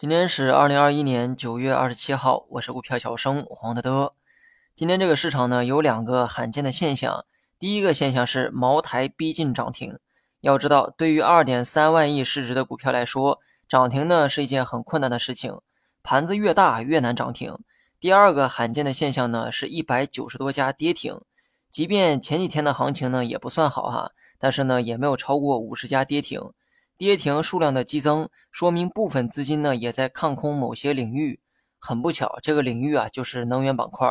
[0.00, 4.14] 今天是二零二一年九月二十七号，我是股票小生黄德德。
[4.74, 7.26] 今天这个市场呢有两个罕见的现象，
[7.58, 9.98] 第一个现象是茅台逼近涨停。
[10.40, 15.60] 要知道，对于二点三万亿市值的股票来说，涨停呢是一件很困难的事情，
[16.02, 17.58] 盘子越大越难涨停。
[18.00, 21.20] 第二个罕见的现象呢是一百九十多家跌停，
[21.70, 26.40] 即便前几天的行情呢也不算好哈，但是呢也没有超过五十家跌停。
[27.00, 31.40] 跌停数量的激增，说明部分资金呢也在看空某些领域。
[31.78, 34.06] 很不巧，这个领域啊就是能源板块，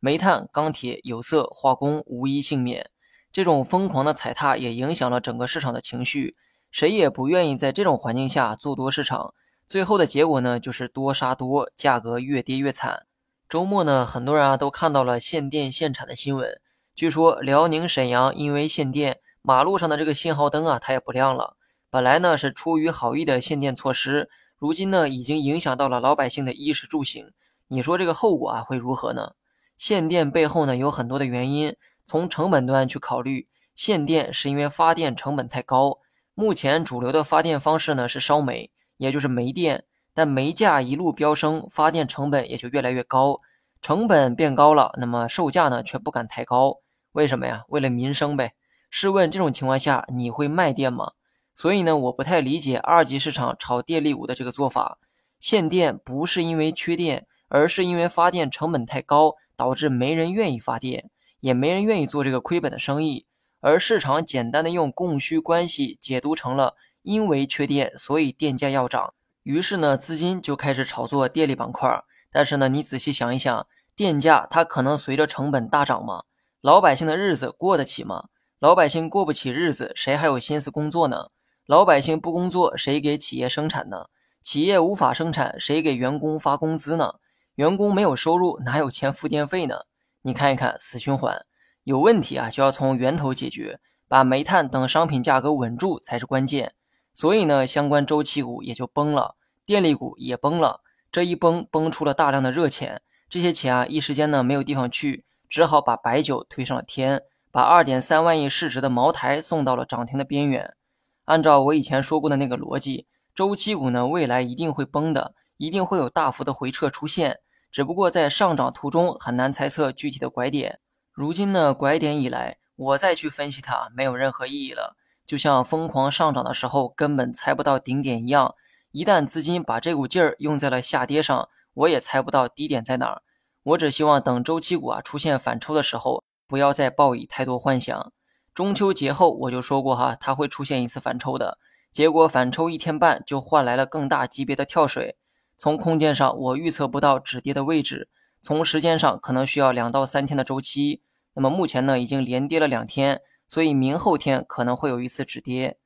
[0.00, 2.90] 煤炭、钢铁、有色、化工无一幸免。
[3.32, 6.36] 这种疯狂的踩踏也影响了整个市场的情绪，
[6.70, 9.32] 谁也不愿意在这种环境下做多市场。
[9.66, 13.06] 最后的结果呢就是多杀多，价格越跌越惨。
[13.48, 16.60] 周末呢，很多人啊都看到了限电限产的新闻，
[16.94, 21.56] 据说辽宁沈阳因为限电，马路上的这个信号灯啊它也不亮了。
[21.88, 27.32] 本来呢是出于好意的限电措施，如今呢已经影响到了老百姓的衣食住行。
[27.68, 29.32] 你说这个后果啊会如何呢？
[29.76, 35.98] 限电背后呢有很多的原因，从成本端去考虑，限电是因为发电成本太高。
[36.34, 43.40] 目前主流的发电方式呢是烧煤，也就是煤电，但煤价一路飙升，发电成本也就越来越高。
[43.80, 46.80] 成本变高了，那么售价呢却不敢抬高，
[47.12, 47.64] 为什么呀？
[47.68, 48.54] 为了民生呗。
[48.90, 51.12] 试问这种情况下，你会卖电吗？
[51.56, 54.98] 所以呢，我不太理解二级市场炒电力股的这个做法。
[55.40, 61.08] 限电不是因为缺电，而是因为发电成本太高，导致没人愿意发电，
[61.40, 63.24] 也没人愿意做这个亏本的生意。
[63.60, 69.14] 而市场简单的用供需关系解读成了因为缺电，所以电价要涨。
[69.42, 72.04] 于是呢，资金就开始炒作电力板块。
[72.30, 76.24] 但是呢，你仔细想一想，电价它可能随着成本大涨吗？
[76.60, 78.26] 老百姓的日子过得起吗？
[78.58, 81.28] 老百姓过不起日子，谁还有心思工作呢？
[81.66, 84.06] 老百姓不工作，谁给企业生产呢？
[84.40, 87.14] 企业无法生产，谁给员工发工资呢？
[87.56, 89.80] 员工没有收入，哪有钱付电费呢？
[90.22, 91.44] 你看一看，死循环。
[91.82, 96.74] 有问题啊，就要从源头解决，把煤炭等商品价格稳住才是关键。
[97.12, 99.34] 所以呢，相关周期股也就崩了，
[99.64, 100.82] 电力股也崩了。
[101.10, 110.76] 这一崩，崩出了大量的热钱，这些钱啊，一时间呢没有地方去，只好把白酒推上了天，把二点三万亿市值的茅台送到了涨停的边缘。
[111.26, 120.80] 按照我以前说过的那个逻辑，周期股呢未来一定会崩的，一定会有大幅的回撤出现，只不过在上涨途中很难猜测具体的拐点。
[121.12, 124.96] 如今呢拐点已来，我再去分析它没有任何意义了。
[125.26, 128.54] 就像疯狂上涨的时候根本猜不到顶点一样，
[128.92, 133.22] 一旦资金把这股劲儿用在了下跌上，我也猜不到低点在哪儿。
[133.64, 138.12] 我只希望等周期股啊出现反抽的时候，不要再抱以太多幻想。
[138.56, 141.58] 中秋节后我就说过哈，它会出现一次反抽的
[141.92, 145.18] 结果，反抽一天半就换来了更大级别的跳水。
[145.58, 148.08] 从空间上我预测不到止跌的位置，
[148.40, 151.02] 从时间上可能需要两到三天的周期。
[151.34, 155.76] 那么目前呢已经连跌了两天，所以明后天可能会有一次止跌。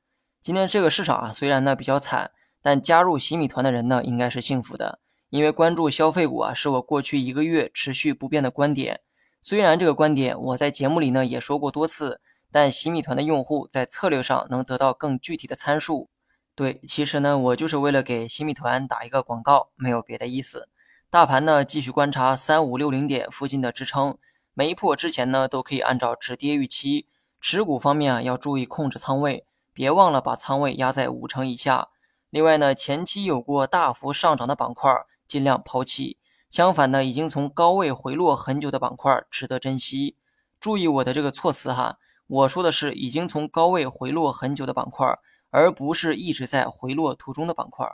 [0.41, 2.31] 今天这个市场啊虽然呢比较惨，
[2.61, 9.01] 但加入洗米团的人呢应该是幸福的，因为关注消费股啊是我过去一个月持续不变的观点。
[9.41, 12.21] 虽然这个观点我在节目里呢也说过多次。
[12.51, 16.09] 但洗米团的用户在策略上能得到更具体的参数。
[16.53, 20.67] 对，其实呢，我就是为了给洗米团打一个广告，没有别的意思。
[21.09, 24.17] 大盘呢，继续观察三五六零点附近的支撑，
[24.53, 27.07] 没破之前呢，都可以按照止跌预期。
[27.39, 31.87] 持股方面啊，要注意控制仓位，别忘了把仓位压在五成以下。
[32.29, 34.93] 另外呢，前期有过大幅上涨的板块，
[35.27, 36.17] 尽量抛弃。
[36.49, 40.17] 相反呢，已经从高位回落很久的板块，值得珍惜。
[40.59, 41.97] 注意我的这个措辞哈。
[42.31, 45.05] 我说的是已经从高位回落很久的板块
[45.49, 47.85] 而不是一直在回落途中的板块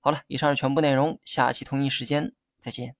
[0.00, 2.96] 好了以上是全部内容下期同一时间再见。